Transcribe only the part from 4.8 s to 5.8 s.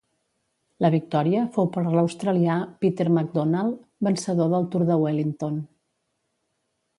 de Wellington.